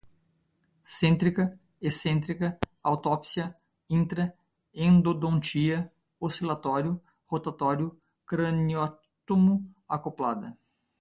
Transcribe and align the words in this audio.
centrica, 0.83 1.47
ecentrica, 1.79 2.57
autopsia, 2.81 3.53
intra, 3.87 4.33
endodontia, 4.73 5.87
oscilatório, 6.19 6.99
rotatório, 7.27 7.95
craniótomo, 8.25 9.71
acoplada 9.87 10.57